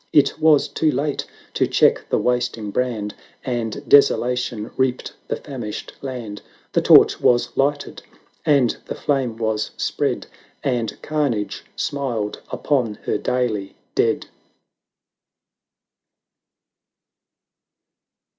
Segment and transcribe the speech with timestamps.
[0.11, 3.13] It was too late to check the wasting brand,
[3.45, 6.41] And Desolation reaped the famished land;
[6.73, 7.99] The torch was Hghted,
[8.43, 10.25] and the flame was spread.
[10.63, 14.25] And Carnage smiled upon her daily dead.